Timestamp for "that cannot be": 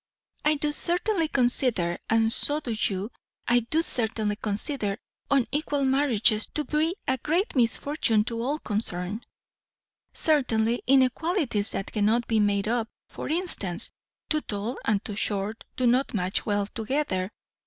11.73-12.39